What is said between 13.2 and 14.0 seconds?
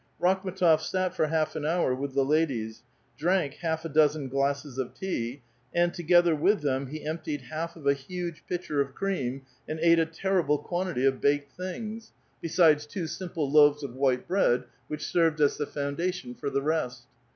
298 two simple loaves of